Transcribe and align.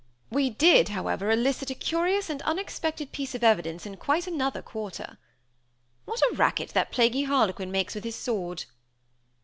We 0.31 0.49
did, 0.49 0.89
however, 0.89 1.29
elicit 1.29 1.69
a 1.69 1.75
curious 1.75 2.27
and 2.31 2.41
unexpected 2.41 3.11
piece 3.11 3.35
of 3.35 3.43
evidence 3.43 3.85
in 3.85 3.97
quite 3.97 4.25
another 4.25 4.63
quarter. 4.63 5.19
What 6.05 6.21
a 6.21 6.33
racket 6.35 6.69
that 6.69 6.91
plaguey 6.91 7.25
harlequin 7.25 7.69
makes 7.69 7.93
with 7.93 8.03
his 8.05 8.15
sword!" 8.15 8.65